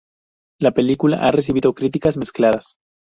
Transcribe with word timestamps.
La 0.59 0.71
película 0.71 1.17
ha 1.19 1.31
recibido 1.31 1.75
críticas 1.75 2.17
mezcladas. 2.17 2.75